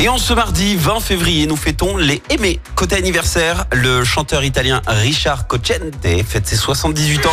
[0.00, 2.60] Et en ce mardi 20 février, nous fêtons les aimés.
[2.76, 7.30] Côté anniversaire, le chanteur italien Richard Cocente fête ses 78 ans.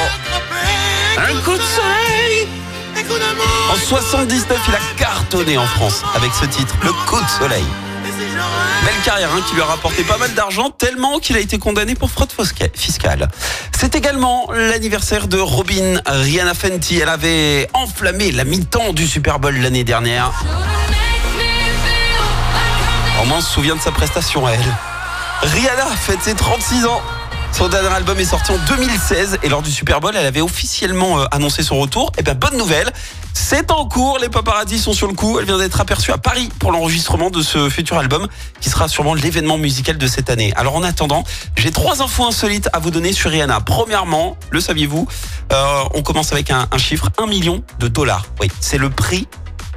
[1.18, 2.48] Un coup de soleil
[3.72, 7.66] En 79, il a cartonné en France avec ce titre, Le coup de soleil.
[8.84, 11.94] Belle carrière hein, qui lui a rapporté pas mal d'argent, tellement qu'il a été condamné
[11.94, 12.32] pour fraude
[12.74, 13.28] fiscale.
[13.78, 16.98] C'est également l'anniversaire de Robin Rihanna Fenty.
[16.98, 20.32] Elle avait enflammé la mi-temps du Super Bowl l'année dernière.
[23.22, 24.76] On m'en se souvient de sa prestation à elle.
[25.42, 27.02] Rihanna fête ses 36 ans.
[27.52, 31.22] Son dernier album est sorti en 2016 et lors du Super Bowl, elle avait officiellement
[31.22, 32.12] euh, annoncé son retour.
[32.18, 32.92] Et eh bien bonne nouvelle,
[33.34, 35.40] c'est en cours, les paparazzi sont sur le coup.
[35.40, 38.28] Elle vient d'être aperçue à Paris pour l'enregistrement de ce futur album
[38.60, 40.52] qui sera sûrement l'événement musical de cette année.
[40.58, 41.24] Alors en attendant,
[41.56, 43.62] j'ai trois infos insolites à vous donner sur Rihanna.
[43.62, 45.08] Premièrement, le saviez-vous,
[45.54, 48.26] euh, on commence avec un, un chiffre, 1 million de dollars.
[48.42, 49.30] Oui, c'est le prix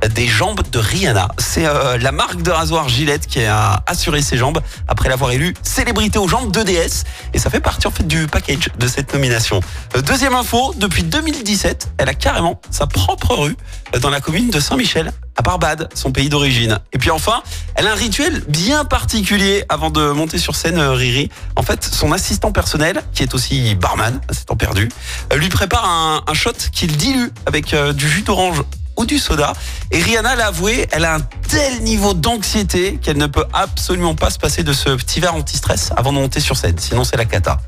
[0.06, 1.28] des jambes de Rihanna.
[1.38, 5.54] C'est euh, la marque de rasoir Gillette qui a assuré ses jambes après l'avoir élu
[5.62, 7.04] célébrité aux jambes de DS.
[7.34, 9.60] Et ça fait partie en fait du package de cette nomination.
[9.96, 13.56] Euh, deuxième info, depuis 2017, elle a carrément sa propre rue
[13.94, 16.80] euh, dans la commune de Saint-Michel à Barbade, son pays d'origine.
[16.92, 17.42] Et puis enfin,
[17.76, 21.30] elle a un rituel bien particulier avant de monter sur scène, Riri.
[21.54, 24.88] En fait, son assistant personnel, qui est aussi barman, c'est temps perdu,
[25.36, 25.84] lui prépare
[26.26, 28.64] un shot qu'il dilue avec du jus d'orange
[28.98, 29.54] ou du soda.
[29.90, 34.28] Et Rihanna l'a avoué, elle a un tel niveau d'anxiété qu'elle ne peut absolument pas
[34.28, 36.76] se passer de ce petit verre anti-stress avant de monter sur scène.
[36.78, 37.58] Sinon, c'est la cata.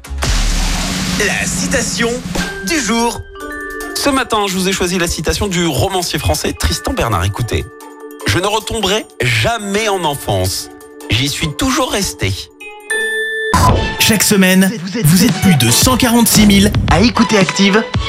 [1.24, 2.10] La citation
[2.66, 3.20] du jour.
[3.94, 7.24] Ce matin, je vous ai choisi la citation du romancier français Tristan Bernard.
[7.24, 7.64] Écoutez.
[8.26, 10.68] Je ne retomberai jamais en enfance.
[11.10, 12.32] J'y suis toujours resté.
[13.98, 14.70] Chaque semaine,
[15.04, 17.82] vous êtes plus de 146 000 à écouter Active